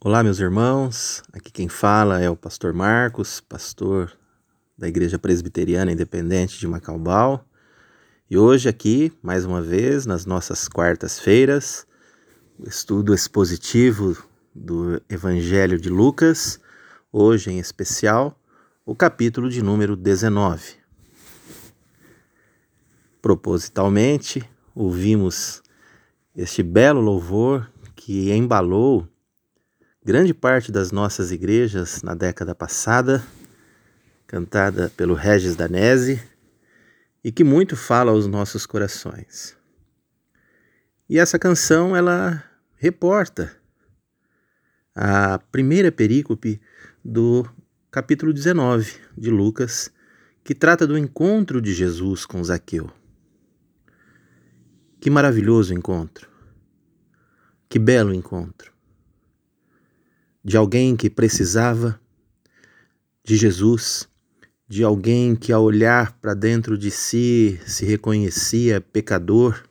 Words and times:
Olá, 0.00 0.22
meus 0.22 0.38
irmãos. 0.38 1.24
Aqui 1.32 1.50
quem 1.50 1.68
fala 1.68 2.20
é 2.22 2.30
o 2.30 2.36
pastor 2.36 2.72
Marcos, 2.72 3.40
pastor 3.40 4.16
da 4.78 4.86
Igreja 4.86 5.18
Presbiteriana 5.18 5.90
Independente 5.90 6.56
de 6.56 6.68
Macaubal. 6.68 7.44
E 8.30 8.38
hoje 8.38 8.68
aqui, 8.68 9.12
mais 9.20 9.44
uma 9.44 9.60
vez, 9.60 10.06
nas 10.06 10.24
nossas 10.24 10.68
quartas-feiras, 10.68 11.84
o 12.56 12.68
estudo 12.68 13.12
expositivo 13.12 14.16
do 14.54 15.02
Evangelho 15.08 15.80
de 15.80 15.90
Lucas, 15.90 16.60
hoje 17.12 17.50
em 17.50 17.58
especial, 17.58 18.40
o 18.86 18.94
capítulo 18.94 19.50
de 19.50 19.64
número 19.64 19.96
19. 19.96 20.76
Propositalmente, 23.20 24.48
ouvimos 24.76 25.60
este 26.36 26.62
belo 26.62 27.00
louvor 27.00 27.68
que 27.96 28.30
embalou 28.30 29.08
grande 30.04 30.32
parte 30.32 30.70
das 30.70 30.92
nossas 30.92 31.30
igrejas 31.32 32.02
na 32.02 32.14
década 32.14 32.54
passada, 32.54 33.22
cantada 34.26 34.90
pelo 34.96 35.14
Regis 35.14 35.56
Danese, 35.56 36.22
e 37.22 37.32
que 37.32 37.42
muito 37.42 37.76
fala 37.76 38.12
aos 38.12 38.26
nossos 38.26 38.64
corações. 38.64 39.56
E 41.08 41.18
essa 41.18 41.38
canção 41.38 41.96
ela 41.96 42.42
reporta 42.76 43.56
a 44.94 45.38
primeira 45.50 45.90
perícope 45.90 46.60
do 47.04 47.48
capítulo 47.90 48.32
19 48.32 48.92
de 49.16 49.30
Lucas, 49.30 49.90
que 50.44 50.54
trata 50.54 50.86
do 50.86 50.96
encontro 50.96 51.60
de 51.60 51.72
Jesus 51.72 52.24
com 52.24 52.42
Zaqueu. 52.42 52.90
Que 55.00 55.10
maravilhoso 55.10 55.72
encontro! 55.74 56.28
Que 57.68 57.78
belo 57.78 58.14
encontro! 58.14 58.77
De 60.48 60.56
alguém 60.56 60.96
que 60.96 61.10
precisava 61.10 62.00
de 63.22 63.36
Jesus, 63.36 64.08
de 64.66 64.82
alguém 64.82 65.36
que 65.36 65.52
ao 65.52 65.62
olhar 65.62 66.12
para 66.22 66.32
dentro 66.32 66.78
de 66.78 66.90
si 66.90 67.60
se 67.66 67.84
reconhecia 67.84 68.80
pecador, 68.80 69.62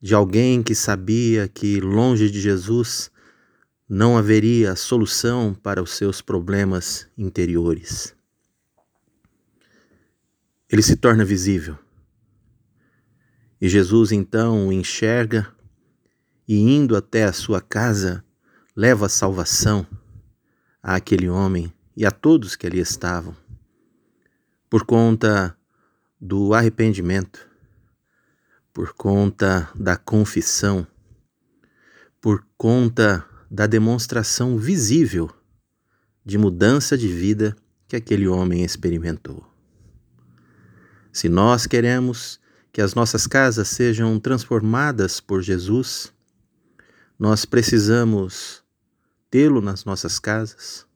de 0.00 0.14
alguém 0.14 0.62
que 0.62 0.76
sabia 0.76 1.48
que 1.48 1.80
longe 1.80 2.30
de 2.30 2.40
Jesus 2.40 3.10
não 3.88 4.16
haveria 4.16 4.76
solução 4.76 5.52
para 5.52 5.82
os 5.82 5.90
seus 5.90 6.22
problemas 6.22 7.08
interiores. 7.18 8.14
Ele 10.70 10.82
se 10.82 10.94
torna 10.94 11.24
visível. 11.24 11.76
E 13.60 13.68
Jesus 13.68 14.12
então 14.12 14.68
o 14.68 14.72
enxerga 14.72 15.52
e 16.46 16.60
indo 16.60 16.94
até 16.94 17.24
a 17.24 17.32
sua 17.32 17.60
casa, 17.60 18.24
leva 18.76 19.06
a 19.06 19.08
salvação 19.08 19.86
àquele 20.82 21.28
homem 21.28 21.72
e 21.96 22.04
a 22.04 22.10
todos 22.10 22.56
que 22.56 22.66
ali 22.66 22.80
estavam, 22.80 23.36
por 24.68 24.84
conta 24.84 25.56
do 26.20 26.52
arrependimento, 26.52 27.48
por 28.72 28.92
conta 28.94 29.70
da 29.74 29.96
confissão, 29.96 30.84
por 32.20 32.44
conta 32.56 33.24
da 33.48 33.66
demonstração 33.66 34.58
visível 34.58 35.30
de 36.24 36.36
mudança 36.36 36.98
de 36.98 37.06
vida 37.06 37.54
que 37.86 37.94
aquele 37.94 38.26
homem 38.26 38.64
experimentou. 38.64 39.46
Se 41.12 41.28
nós 41.28 41.64
queremos 41.64 42.40
que 42.72 42.80
as 42.80 42.92
nossas 42.92 43.24
casas 43.24 43.68
sejam 43.68 44.18
transformadas 44.18 45.20
por 45.20 45.40
Jesus, 45.42 46.12
nós 47.16 47.44
precisamos 47.44 48.63
tê-lo 49.34 49.60
nas 49.60 49.84
nossas 49.84 50.20
casas 50.20 50.86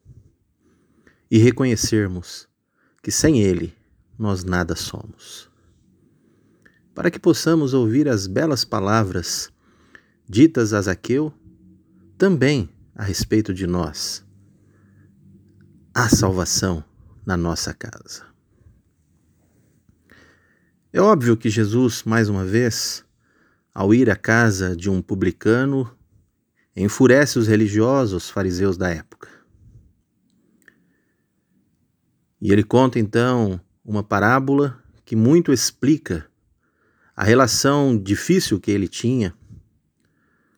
e 1.29 1.39
reconhecermos 1.39 2.47
que 3.03 3.11
sem 3.11 3.43
ele 3.43 3.75
nós 4.17 4.45
nada 4.45 4.77
somos. 4.77 5.51
Para 6.95 7.11
que 7.11 7.19
possamos 7.19 7.75
ouvir 7.75 8.09
as 8.09 8.29
belas 8.29 8.65
palavras 8.65 9.51
ditas 10.25 10.73
a 10.73 10.81
Zaqueu 10.81 11.35
também 12.17 12.71
a 12.95 13.03
respeito 13.03 13.53
de 13.53 13.67
nós. 13.67 14.25
Há 15.93 16.09
salvação 16.09 16.85
na 17.27 17.37
nossa 17.37 17.75
casa. 17.75 18.25
É 20.93 21.01
óbvio 21.01 21.37
que 21.37 21.51
Jesus, 21.51 22.05
mais 22.05 22.29
uma 22.29 22.45
vez, 22.45 23.05
ao 23.75 23.93
ir 23.93 24.09
à 24.09 24.15
casa 24.15 24.77
de 24.77 24.89
um 24.89 25.03
publicano, 25.03 25.98
enfurece 26.77 27.39
os 27.39 27.47
religiosos 27.47 28.31
fariseus 28.31 28.77
da 28.77 28.89
época. 28.89 29.29
E 32.41 32.53
ele 32.53 32.63
conta 32.63 32.99
então 32.99 33.61
uma 33.85 34.03
parábola 34.03 34.83
que 35.05 35.17
muito 35.17 35.53
explica 35.53 36.31
a 37.17 37.25
relação 37.25 37.99
difícil 37.99 38.61
que 38.61 38.71
ele 38.71 38.87
tinha, 38.87 39.35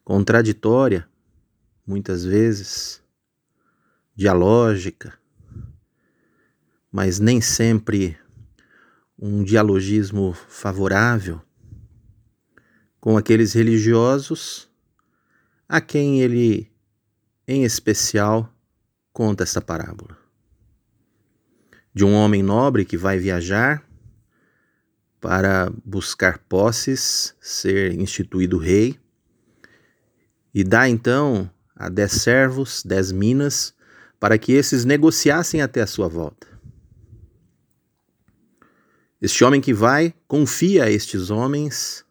contraditória, 0.04 1.08
muitas 1.86 2.24
vezes, 2.24 3.02
dialógica, 4.14 5.18
mas 6.92 7.18
nem 7.18 7.40
sempre 7.40 8.18
um 9.18 9.42
dialogismo 9.42 10.32
favorável 10.32 11.40
com 13.00 13.16
aqueles 13.16 13.52
religiosos 13.52 14.69
a 15.70 15.80
quem 15.80 16.20
ele, 16.20 16.68
em 17.46 17.62
especial, 17.62 18.52
conta 19.12 19.44
esta 19.44 19.60
parábola. 19.60 20.18
De 21.94 22.04
um 22.04 22.12
homem 22.12 22.42
nobre 22.42 22.84
que 22.84 22.96
vai 22.96 23.20
viajar 23.20 23.88
para 25.20 25.72
buscar 25.84 26.38
posses, 26.38 27.36
ser 27.40 27.94
instituído 27.94 28.58
rei, 28.58 28.98
e 30.52 30.64
dá 30.64 30.88
então 30.88 31.48
a 31.76 31.88
dez 31.88 32.14
servos, 32.14 32.82
dez 32.82 33.12
minas, 33.12 33.72
para 34.18 34.36
que 34.36 34.50
esses 34.50 34.84
negociassem 34.84 35.62
até 35.62 35.82
a 35.82 35.86
sua 35.86 36.08
volta. 36.08 36.48
Este 39.22 39.44
homem 39.44 39.60
que 39.60 39.72
vai 39.72 40.12
confia 40.26 40.86
a 40.86 40.90
estes 40.90 41.30
homens 41.30 42.04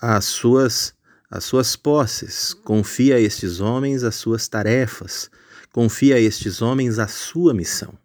as 0.00 0.24
suas 0.24 0.94
as 1.28 1.44
suas 1.44 1.74
posses, 1.74 2.54
confia 2.54 3.16
a 3.16 3.20
estes 3.20 3.60
homens 3.60 4.04
as 4.04 4.14
suas 4.14 4.46
tarefas, 4.46 5.28
confia 5.72 6.16
a 6.16 6.20
estes 6.20 6.62
homens 6.62 6.98
a 6.98 7.08
sua 7.08 7.52
missão. 7.52 7.98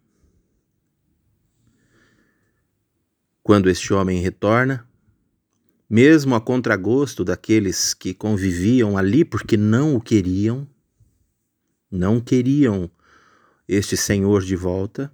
Quando 3.42 3.70
este 3.70 3.92
homem 3.94 4.20
retorna, 4.20 4.86
mesmo 5.88 6.34
a 6.34 6.40
contragosto 6.40 7.24
daqueles 7.24 7.94
que 7.94 8.12
conviviam 8.12 8.98
ali 8.98 9.24
porque 9.24 9.56
não 9.56 9.94
o 9.94 10.00
queriam, 10.00 10.66
não 11.90 12.20
queriam 12.20 12.90
este 13.68 13.96
senhor 13.96 14.42
de 14.42 14.56
volta, 14.56 15.12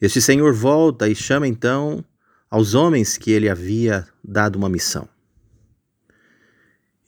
este 0.00 0.20
senhor 0.20 0.52
volta 0.52 1.08
e 1.08 1.14
chama 1.14 1.48
então 1.48 2.04
aos 2.50 2.74
homens 2.74 3.16
que 3.18 3.30
ele 3.30 3.48
havia 3.48 4.06
dado 4.22 4.56
uma 4.56 4.68
missão. 4.68 5.08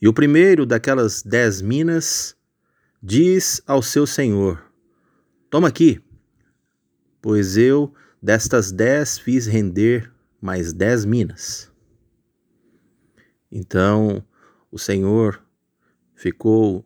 E 0.01 0.07
o 0.07 0.13
primeiro 0.13 0.65
daquelas 0.65 1.21
dez 1.21 1.61
minas 1.61 2.35
diz 3.01 3.61
ao 3.67 3.81
seu 3.81 4.07
senhor: 4.07 4.63
Toma 5.49 5.67
aqui, 5.67 6.01
pois 7.21 7.57
eu 7.57 7.93
destas 8.21 8.71
dez 8.71 9.17
fiz 9.17 9.45
render 9.45 10.11
mais 10.41 10.71
dez 10.71 11.03
minas. 11.05 11.71
Então 13.51 14.23
o 14.71 14.77
Senhor 14.77 15.43
ficou 16.15 16.85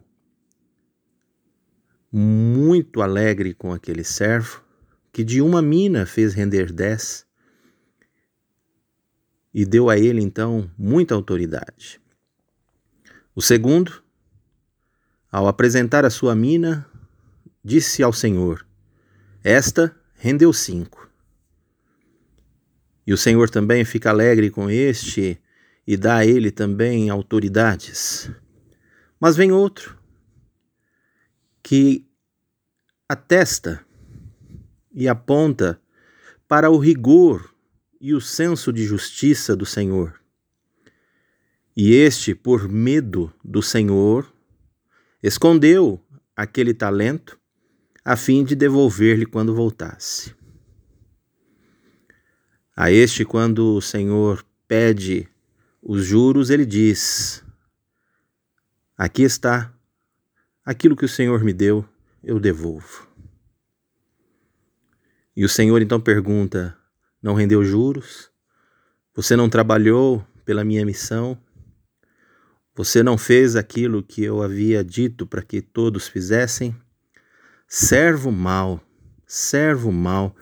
muito 2.11 3.01
alegre 3.01 3.53
com 3.53 3.73
aquele 3.73 4.03
servo, 4.03 4.63
que 5.11 5.23
de 5.23 5.41
uma 5.41 5.61
mina 5.61 6.05
fez 6.05 6.33
render 6.33 6.71
dez, 6.71 7.25
e 9.53 9.65
deu 9.65 9.89
a 9.89 9.97
ele 9.97 10.21
então 10.21 10.69
muita 10.77 11.13
autoridade. 11.15 12.02
O 13.35 13.41
segundo, 13.41 14.03
ao 15.31 15.47
apresentar 15.47 16.05
a 16.05 16.09
sua 16.09 16.35
mina, 16.35 16.87
disse 17.63 18.03
ao 18.03 18.13
Senhor: 18.13 18.65
Esta 19.43 19.95
rendeu 20.15 20.53
cinco. 20.53 21.09
E 23.05 23.11
o 23.11 23.17
Senhor 23.17 23.49
também 23.49 23.83
fica 23.83 24.11
alegre 24.11 24.49
com 24.49 24.69
este 24.69 25.41
e 25.85 25.97
dá 25.97 26.17
a 26.17 26.25
ele 26.25 26.51
também 26.51 27.09
autoridades. 27.09 28.29
Mas 29.19 29.35
vem 29.35 29.51
outro 29.51 29.97
que 31.61 32.07
atesta 33.09 33.85
e 34.93 35.07
aponta 35.07 35.81
para 36.47 36.69
o 36.69 36.77
rigor 36.77 37.53
e 37.99 38.13
o 38.13 38.21
senso 38.21 38.71
de 38.71 38.85
justiça 38.85 39.55
do 39.55 39.65
Senhor. 39.65 40.22
E 41.75 41.93
este, 41.93 42.35
por 42.35 42.69
medo 42.69 43.33
do 43.43 43.61
Senhor, 43.61 44.31
escondeu 45.21 45.99
aquele 46.35 46.73
talento 46.73 47.39
a 48.05 48.15
fim 48.15 48.43
de 48.43 48.55
devolver-lhe 48.55 49.25
quando 49.25 49.55
voltasse. 49.55 50.35
A 52.75 52.91
este, 52.91 53.25
quando 53.25 53.75
o 53.75 53.81
Senhor 53.81 54.45
pede 54.67 55.27
os 55.81 56.05
juros, 56.05 56.49
ele 56.49 56.65
diz: 56.65 57.43
Aqui 58.97 59.23
está, 59.23 59.73
aquilo 60.63 60.95
que 60.95 61.05
o 61.05 61.09
Senhor 61.09 61.43
me 61.43 61.53
deu, 61.53 61.87
eu 62.23 62.39
devolvo. 62.39 63.07
E 65.35 65.43
o 65.43 65.49
Senhor 65.49 65.81
então 65.81 65.99
pergunta: 65.99 66.77
Não 67.21 67.33
rendeu 67.33 67.63
juros? 67.63 68.31
Você 69.15 69.35
não 69.35 69.49
trabalhou 69.49 70.25
pela 70.45 70.63
minha 70.63 70.85
missão? 70.85 71.39
Você 72.75 73.03
não 73.03 73.19
fez 73.19 73.55
aquilo 73.55 74.01
que 74.01 74.23
eu 74.23 74.41
havia 74.41 74.83
dito 74.83 75.27
para 75.27 75.43
que 75.43 75.61
todos 75.61 76.07
fizessem? 76.07 76.75
Servo 77.67 78.31
mau, 78.31 78.81
servo 79.27 79.91
mau. 79.91 80.35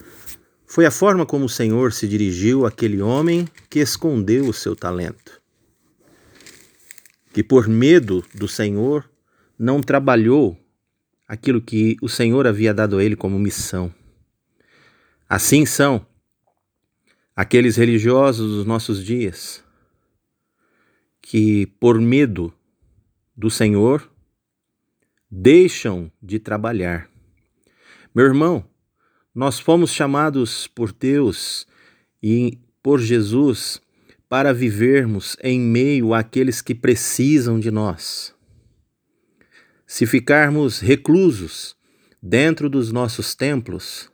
Foi 0.65 0.85
a 0.85 0.91
forma 0.91 1.25
como 1.25 1.45
o 1.45 1.49
Senhor 1.49 1.91
se 1.91 2.07
dirigiu 2.07 2.65
àquele 2.65 3.01
homem 3.01 3.49
que 3.69 3.79
escondeu 3.79 4.47
o 4.47 4.53
seu 4.53 4.77
talento. 4.77 5.41
Que 7.33 7.43
por 7.43 7.67
medo 7.67 8.23
do 8.33 8.47
Senhor 8.47 9.09
não 9.59 9.81
trabalhou 9.81 10.57
aquilo 11.27 11.61
que 11.61 11.97
o 12.01 12.07
Senhor 12.07 12.47
havia 12.47 12.73
dado 12.73 12.97
a 12.97 13.03
ele 13.03 13.17
como 13.17 13.37
missão. 13.37 13.93
Assim 15.27 15.65
são 15.65 16.05
aqueles 17.35 17.75
religiosos 17.75 18.55
dos 18.55 18.65
nossos 18.65 19.03
dias 19.03 19.61
que, 21.21 21.65
por 21.79 21.99
medo 21.99 22.53
do 23.35 23.49
Senhor, 23.49 24.09
deixam 25.29 26.11
de 26.21 26.39
trabalhar. 26.39 27.09
Meu 28.13 28.25
irmão, 28.25 28.65
nós 29.33 29.59
fomos 29.59 29.93
chamados 29.93 30.67
por 30.67 30.91
Deus 30.91 31.65
e 32.21 32.57
por 32.83 32.99
Jesus 32.99 33.81
para 34.27 34.53
vivermos 34.53 35.37
em 35.43 35.59
meio 35.59 36.13
àqueles 36.13 36.61
que 36.61 36.75
precisam 36.75 37.59
de 37.59 37.71
nós. 37.71 38.33
Se 39.85 40.05
ficarmos 40.05 40.79
reclusos 40.79 41.75
dentro 42.21 42.69
dos 42.69 42.91
nossos 42.91 43.35
templos, 43.35 44.09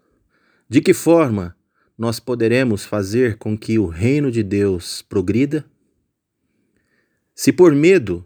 de 0.69 0.81
que 0.81 0.93
forma 0.93 1.55
nós 1.97 2.19
poderemos 2.19 2.85
fazer 2.85 3.37
com 3.37 3.57
que 3.57 3.79
o 3.79 3.87
reino 3.87 4.31
de 4.31 4.43
Deus 4.43 5.01
progrida? 5.01 5.65
Se 7.39 7.53
por 7.53 7.75
medo 7.75 8.25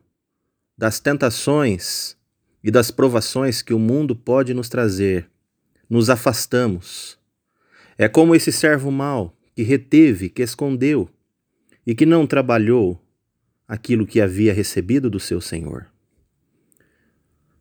das 0.77 1.01
tentações 1.01 2.15
e 2.63 2.71
das 2.71 2.91
provações 2.91 3.61
que 3.61 3.73
o 3.73 3.77
mundo 3.77 4.15
pode 4.15 4.53
nos 4.53 4.69
trazer, 4.69 5.29
nos 5.89 6.09
afastamos. 6.09 7.19
É 7.97 8.07
como 8.07 8.33
esse 8.33 8.53
servo 8.53 8.89
mau 8.89 9.37
que 9.53 9.63
reteve, 9.63 10.29
que 10.29 10.41
escondeu 10.41 11.09
e 11.85 11.93
que 11.93 12.05
não 12.05 12.25
trabalhou 12.25 13.03
aquilo 13.67 14.07
que 14.07 14.21
havia 14.21 14.53
recebido 14.53 15.09
do 15.09 15.19
seu 15.19 15.41
Senhor. 15.41 15.87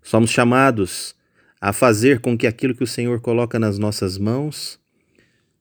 Somos 0.00 0.30
chamados 0.30 1.16
a 1.60 1.72
fazer 1.72 2.20
com 2.20 2.38
que 2.38 2.46
aquilo 2.46 2.76
que 2.76 2.84
o 2.84 2.86
Senhor 2.86 3.20
coloca 3.20 3.58
nas 3.58 3.76
nossas 3.76 4.16
mãos, 4.16 4.78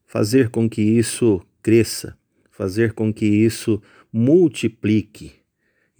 fazer 0.06 0.50
com 0.50 0.70
que 0.70 0.82
isso 0.82 1.44
cresça, 1.60 2.16
fazer 2.48 2.92
com 2.92 3.12
que 3.12 3.26
isso 3.26 3.82
multiplique 4.12 5.39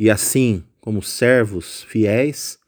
e 0.01 0.09
assim, 0.09 0.65
como 0.81 1.03
servos 1.03 1.83
fiéis, 1.83 2.59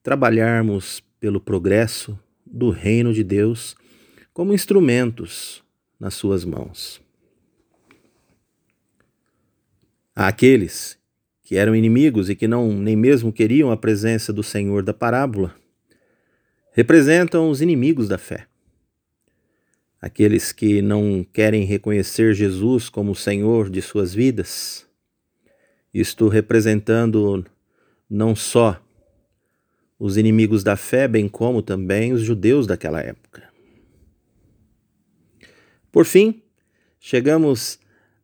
trabalharmos 0.00 1.02
pelo 1.18 1.40
progresso 1.40 2.16
do 2.46 2.70
reino 2.70 3.12
de 3.12 3.24
Deus 3.24 3.74
como 4.32 4.54
instrumentos 4.54 5.60
nas 5.98 6.14
suas 6.14 6.44
mãos. 6.44 7.02
Aqueles 10.14 10.96
que 11.42 11.56
eram 11.56 11.74
inimigos 11.74 12.30
e 12.30 12.36
que 12.36 12.46
não 12.46 12.72
nem 12.72 12.94
mesmo 12.94 13.32
queriam 13.32 13.72
a 13.72 13.76
presença 13.76 14.32
do 14.32 14.44
Senhor 14.44 14.84
da 14.84 14.94
parábola, 14.94 15.52
representam 16.72 17.50
os 17.50 17.60
inimigos 17.60 18.06
da 18.06 18.18
fé. 18.18 18.46
Aqueles 20.00 20.52
que 20.52 20.80
não 20.80 21.26
querem 21.32 21.64
reconhecer 21.64 22.34
Jesus 22.34 22.88
como 22.88 23.10
o 23.10 23.16
Senhor 23.16 23.68
de 23.68 23.82
suas 23.82 24.14
vidas, 24.14 24.86
isto 25.92 26.28
representando 26.28 27.44
não 28.08 28.34
só 28.34 28.80
os 29.98 30.16
inimigos 30.16 30.64
da 30.64 30.76
fé, 30.76 31.06
bem 31.06 31.28
como 31.28 31.62
também 31.62 32.12
os 32.12 32.22
judeus 32.22 32.66
daquela 32.66 33.00
época. 33.00 33.48
Por 35.92 36.04
fim, 36.04 36.42
chegamos 36.98 37.78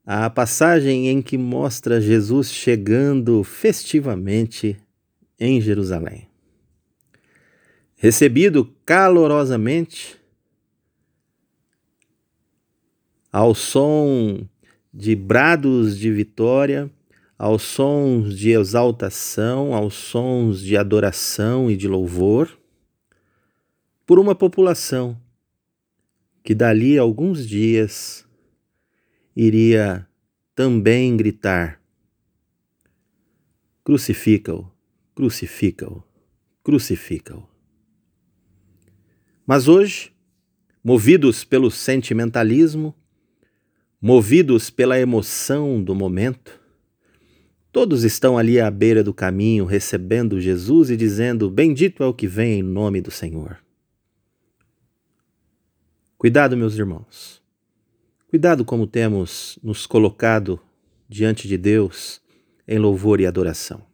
à 0.05 0.29
passagem 0.31 1.09
em 1.09 1.21
que 1.21 1.37
mostra 1.37 2.01
Jesus 2.01 2.51
chegando 2.51 3.45
festivamente 3.45 4.77
em 5.39 5.61
Jerusalém. 5.61 6.27
Recebido 7.95 8.65
calorosamente, 8.85 10.19
ao 13.31 13.55
som 13.55 14.47
de 14.93 15.15
brados 15.15 15.99
de 15.99 16.11
vitória, 16.11 16.91
aos 17.38 17.62
sons 17.62 18.37
de 18.37 18.50
exaltação, 18.50 19.73
aos 19.73 19.95
sons 19.95 20.61
de 20.61 20.76
adoração 20.76 21.71
e 21.71 21.76
de 21.76 21.87
louvor, 21.87 22.59
por 24.04 24.18
uma 24.18 24.35
população 24.35 25.16
que 26.42 26.54
dali 26.54 26.99
a 26.99 27.02
alguns 27.02 27.47
dias 27.47 28.26
iria 29.37 30.09
também 30.54 31.16
gritar: 31.16 31.80
Crucifica-o, 33.85 34.68
crucifica-o, 35.14 36.02
crucifica-o. 36.64 37.47
Mas 39.47 39.68
hoje, 39.68 40.12
movidos 40.83 41.45
pelo 41.45 41.71
sentimentalismo, 41.71 42.95
movidos 44.00 44.71
pela 44.71 44.99
emoção 44.99 45.83
do 45.83 45.95
momento, 45.95 46.58
Todos 47.71 48.03
estão 48.03 48.39
ali 48.39 48.59
à 48.59 48.71
beira 48.71 49.05
do 49.05 49.13
caminho 49.13 49.65
recebendo 49.65 50.41
Jesus 50.41 50.91
e 50.91 50.97
dizendo: 50.97 51.51
Bendito 51.51 52.03
é 52.03 52.07
o 52.07 52.15
que 52.15 52.27
vem 52.27 52.61
em 52.61 52.63
nome 52.63 53.01
do 53.01 53.11
Senhor. 53.11 53.59
Cuidado, 56.17 56.57
meus 56.57 56.75
irmãos. 56.75 57.43
Cuidado 58.29 58.65
como 58.65 58.87
temos 58.87 59.59
nos 59.63 59.87
colocado 59.87 60.61
diante 61.09 61.47
de 61.47 61.57
Deus 61.57 62.21
em 62.67 62.79
louvor 62.79 63.21
e 63.21 63.27
adoração. 63.27 63.87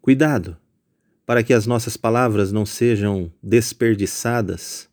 Cuidado 0.00 0.56
para 1.24 1.42
que 1.42 1.52
as 1.52 1.66
nossas 1.66 1.96
palavras 1.96 2.50
não 2.50 2.64
sejam 2.64 3.30
desperdiçadas 3.42 4.88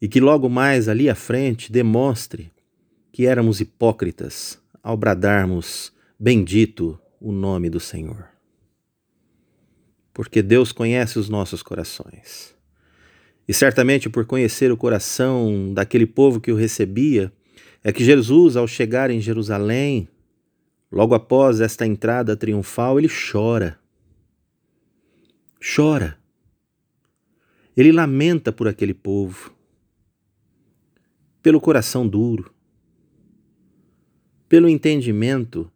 e 0.00 0.08
que 0.08 0.20
logo 0.20 0.48
mais 0.48 0.88
ali 0.88 1.08
à 1.10 1.14
frente 1.14 1.70
demonstre 1.70 2.50
que 3.16 3.26
éramos 3.26 3.62
hipócritas 3.62 4.60
ao 4.82 4.94
bradarmos: 4.94 5.90
Bendito 6.20 7.00
o 7.18 7.32
nome 7.32 7.70
do 7.70 7.80
Senhor. 7.80 8.28
Porque 10.12 10.42
Deus 10.42 10.70
conhece 10.70 11.18
os 11.18 11.26
nossos 11.26 11.62
corações. 11.62 12.54
e 13.48 13.54
certamente 13.54 14.10
por 14.10 14.26
conhecer 14.26 14.70
o 14.70 14.76
coração 14.76 15.72
daquele 15.72 16.04
povo 16.04 16.38
que 16.38 16.52
o 16.52 16.56
recebia, 16.56 17.32
é 17.82 17.90
que 17.90 18.04
Jesus, 18.04 18.54
ao 18.54 18.68
chegar 18.68 19.10
em 19.10 19.18
Jerusalém, 19.18 20.06
logo 20.92 21.14
após 21.14 21.62
esta 21.62 21.86
entrada 21.86 22.36
triunfal, 22.36 22.98
ele 22.98 23.08
chora. 23.08 23.78
Chora. 25.74 26.18
Ele 27.74 27.92
lamenta 27.92 28.52
por 28.52 28.68
aquele 28.68 28.92
povo, 28.92 29.54
pelo 31.42 31.58
coração 31.62 32.06
duro, 32.06 32.54
pelo 34.48 34.68
entendimento 34.68 35.70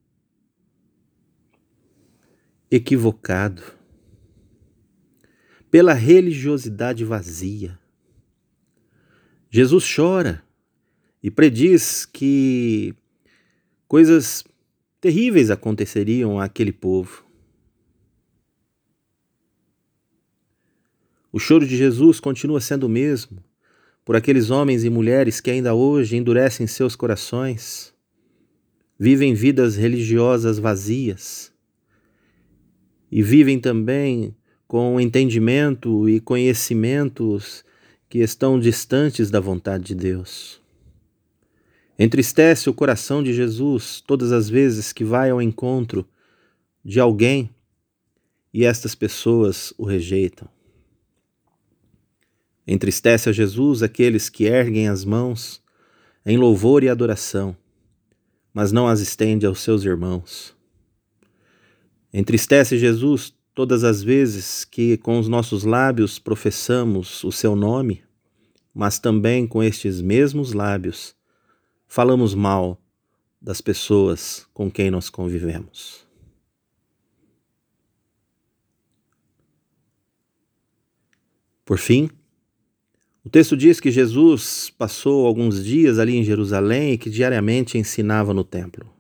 equivocado, 2.71 3.63
pela 5.71 5.93
religiosidade 5.93 7.05
vazia. 7.05 7.79
Jesus 9.51 9.85
chora 9.93 10.43
e 11.23 11.31
prediz 11.31 12.07
que 12.07 12.95
coisas 13.89 14.45
terríveis 15.01 15.51
aconteceriam 15.51 16.39
àquele 16.39 16.73
povo. 16.73 17.25
O 21.33 21.39
choro 21.39 21.67
de 21.67 21.77
Jesus 21.77 22.21
continua 22.21 22.61
sendo 22.61 22.85
o 22.85 22.89
mesmo 22.89 23.43
por 24.05 24.17
aqueles 24.17 24.51
homens 24.51 24.83
e 24.85 24.91
mulheres 24.91 25.41
que 25.41 25.51
ainda 25.51 25.75
hoje 25.75 26.17
endurecem 26.17 26.67
seus 26.67 26.97
corações, 26.97 27.95
vivem 29.03 29.33
vidas 29.33 29.77
religiosas 29.77 30.59
vazias 30.59 31.51
e 33.11 33.23
vivem 33.23 33.59
também 33.59 34.37
com 34.69 35.01
entendimento 35.01 36.07
e 36.07 36.21
conhecimentos 36.21 37.65
que 38.11 38.19
estão 38.19 38.61
distantes 38.61 39.31
da 39.31 39.41
vontade 39.41 39.85
de 39.85 39.95
Deus. 39.95 40.61
Entristece 41.99 42.69
o 42.69 42.75
coração 42.75 43.23
de 43.23 43.33
Jesus 43.33 44.03
todas 44.07 44.33
as 44.33 44.51
vezes 44.51 44.93
que 44.93 45.03
vai 45.03 45.31
ao 45.31 45.41
encontro 45.41 46.07
de 46.85 47.01
alguém 47.01 47.49
e 48.53 48.67
estas 48.67 48.95
pessoas 48.95 49.73
o 49.79 49.85
rejeitam. 49.87 50.47
Entristece 52.67 53.31
a 53.31 53.33
Jesus 53.33 53.83
aqueles 53.83 54.29
que 54.29 54.45
erguem 54.45 54.89
as 54.89 55.07
mãos 55.07 55.63
em 56.25 56.37
louvor 56.37 56.85
e 56.85 56.89
adoração, 56.91 57.57
mas 58.53 58.73
não 58.73 58.87
as 58.87 59.01
estende 59.01 59.47
aos 59.47 59.61
seus 59.61 59.85
irmãos. 59.85 60.55
Entristece 62.13 62.79
Jesus 62.79 63.33
todas 63.55 63.85
as 63.85 64.03
vezes 64.03 64.65
que 64.65 64.97
com 64.97 65.19
os 65.19 65.29
nossos 65.29 65.65
lábios 65.65 66.19
professamos 66.19 67.23
o 67.25 67.31
seu 67.31 67.55
nome, 67.55 68.03
mas 68.75 68.99
também 68.99 69.47
com 69.47 69.63
estes 69.63 70.01
mesmos 70.01 70.53
lábios 70.53 71.15
falamos 71.87 72.35
mal 72.35 72.81
das 73.41 73.61
pessoas 73.61 74.47
com 74.53 74.71
quem 74.71 74.91
nós 74.91 75.09
convivemos. 75.09 76.07
Por 81.65 81.79
fim, 81.79 82.11
o 83.23 83.29
texto 83.29 83.55
diz 83.55 83.81
que 83.81 83.91
Jesus 83.91 84.71
passou 84.71 85.27
alguns 85.27 85.63
dias 85.63 85.99
ali 85.99 86.17
em 86.17 86.25
Jerusalém 86.25 86.95
e 86.95 86.99
que 86.99 87.11
diariamente 87.11 87.77
ensinava 87.77 88.33
no 88.33 88.43
templo. 88.43 88.91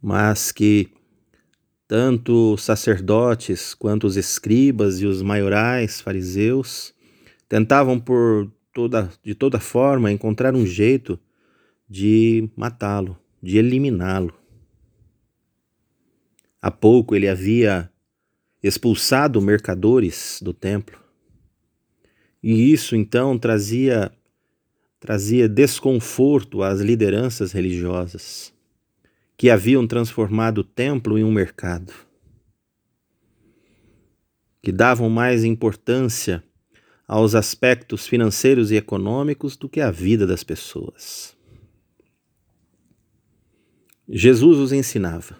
Mas 0.00 0.52
que 0.52 0.88
tanto 1.88 2.54
os 2.54 2.62
sacerdotes 2.62 3.74
quanto 3.74 4.06
os 4.06 4.16
escribas 4.16 5.00
e 5.00 5.06
os 5.06 5.20
maiorais 5.20 6.00
fariseus 6.00 6.94
tentavam 7.48 7.98
por 7.98 8.52
toda, 8.72 9.10
de 9.24 9.34
toda 9.34 9.58
forma 9.58 10.12
encontrar 10.12 10.54
um 10.54 10.64
jeito 10.64 11.18
de 11.88 12.48
matá-lo, 12.56 13.18
de 13.42 13.58
eliminá-lo. 13.58 14.32
Há 16.62 16.70
pouco 16.70 17.16
ele 17.16 17.28
havia 17.28 17.90
expulsado 18.62 19.42
mercadores 19.42 20.38
do 20.40 20.52
templo 20.52 21.05
e 22.48 22.72
isso 22.72 22.94
então 22.94 23.36
trazia 23.36 24.12
trazia 25.00 25.48
desconforto 25.48 26.62
às 26.62 26.80
lideranças 26.80 27.50
religiosas 27.50 28.54
que 29.36 29.50
haviam 29.50 29.84
transformado 29.84 30.58
o 30.58 30.64
templo 30.64 31.18
em 31.18 31.24
um 31.24 31.32
mercado, 31.32 31.92
que 34.62 34.70
davam 34.70 35.10
mais 35.10 35.42
importância 35.42 36.40
aos 37.06 37.34
aspectos 37.34 38.06
financeiros 38.06 38.70
e 38.70 38.76
econômicos 38.76 39.56
do 39.56 39.68
que 39.68 39.80
à 39.80 39.90
vida 39.90 40.24
das 40.24 40.44
pessoas. 40.44 41.36
Jesus 44.08 44.58
os 44.58 44.72
ensinava. 44.72 45.36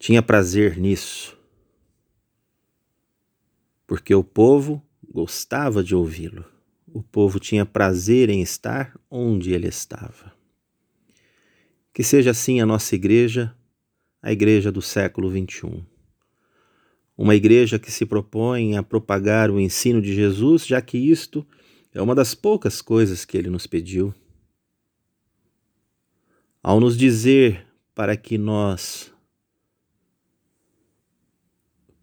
Tinha 0.00 0.20
prazer 0.20 0.76
nisso 0.76 1.39
porque 3.90 4.14
o 4.14 4.22
povo 4.22 4.80
gostava 5.02 5.82
de 5.82 5.96
ouvi-lo. 5.96 6.44
O 6.86 7.02
povo 7.02 7.40
tinha 7.40 7.66
prazer 7.66 8.30
em 8.30 8.40
estar 8.40 8.96
onde 9.10 9.52
ele 9.52 9.66
estava. 9.66 10.32
Que 11.92 12.04
seja 12.04 12.30
assim 12.30 12.60
a 12.60 12.66
nossa 12.66 12.94
igreja, 12.94 13.52
a 14.22 14.30
igreja 14.30 14.70
do 14.70 14.80
século 14.80 15.28
XXI. 15.28 15.84
Uma 17.18 17.34
igreja 17.34 17.80
que 17.80 17.90
se 17.90 18.06
propõe 18.06 18.76
a 18.76 18.82
propagar 18.84 19.50
o 19.50 19.58
ensino 19.58 20.00
de 20.00 20.14
Jesus, 20.14 20.64
já 20.64 20.80
que 20.80 20.96
isto 20.96 21.44
é 21.92 22.00
uma 22.00 22.14
das 22.14 22.32
poucas 22.32 22.80
coisas 22.80 23.24
que 23.24 23.36
ele 23.36 23.50
nos 23.50 23.66
pediu. 23.66 24.14
Ao 26.62 26.78
nos 26.78 26.96
dizer 26.96 27.66
para 27.92 28.16
que 28.16 28.38
nós 28.38 29.12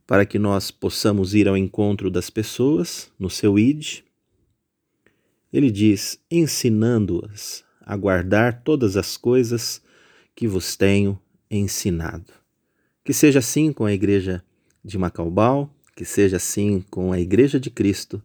para 0.07 0.25
que 0.25 0.39
nós 0.39 0.71
possamos 0.71 1.35
ir 1.35 1.49
ao 1.49 1.57
encontro 1.57 2.09
das 2.09 2.29
pessoas 2.29 3.11
no 3.19 3.29
seu 3.29 3.59
ID. 3.59 3.99
Ele 5.51 5.69
diz: 5.69 6.17
ensinando-as 6.31 7.65
a 7.81 7.95
guardar 7.97 8.63
todas 8.63 8.95
as 8.95 9.17
coisas 9.17 9.81
que 10.33 10.47
vos 10.47 10.77
tenho 10.77 11.19
ensinado. 11.51 12.31
Que 13.03 13.13
seja 13.13 13.39
assim 13.39 13.73
com 13.73 13.85
a 13.85 13.91
igreja 13.91 14.43
de 14.83 14.97
Macaubal, 14.97 15.69
que 15.95 16.05
seja 16.05 16.37
assim 16.37 16.83
com 16.89 17.11
a 17.11 17.19
igreja 17.19 17.59
de 17.59 17.69
Cristo, 17.69 18.23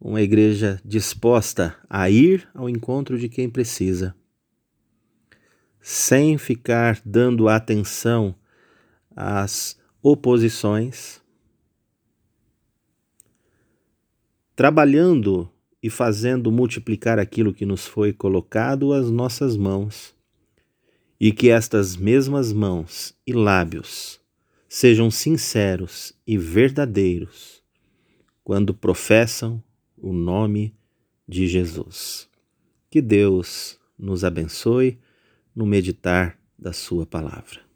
uma 0.00 0.22
igreja 0.22 0.80
disposta 0.84 1.76
a 1.88 2.08
ir 2.08 2.48
ao 2.54 2.68
encontro 2.68 3.18
de 3.18 3.28
quem 3.28 3.48
precisa, 3.48 4.14
sem 5.80 6.38
ficar 6.38 7.00
dando 7.04 7.48
atenção 7.48 8.34
às 9.14 9.76
oposições, 10.02 11.22
trabalhando 14.56 15.48
e 15.82 15.88
fazendo 15.88 16.50
multiplicar 16.50 17.18
aquilo 17.18 17.54
que 17.54 17.64
nos 17.64 17.86
foi 17.86 18.12
colocado 18.12 18.92
às 18.92 19.10
nossas 19.10 19.56
mãos, 19.56 20.14
e 21.20 21.30
que 21.30 21.50
estas 21.50 21.94
mesmas 21.94 22.52
mãos 22.52 23.16
e 23.24 23.32
lábios 23.32 24.20
sejam 24.68 25.08
sinceros 25.08 26.12
e 26.26 26.36
verdadeiros 26.36 27.62
quando 28.42 28.74
professam 28.74 29.62
o 29.96 30.12
nome 30.12 30.74
de 31.28 31.46
Jesus. 31.46 32.28
Que 32.90 33.00
Deus 33.00 33.78
nos 33.96 34.24
abençoe 34.24 34.98
no 35.54 35.64
meditar 35.64 36.36
da 36.58 36.72
Sua 36.72 37.06
palavra. 37.06 37.71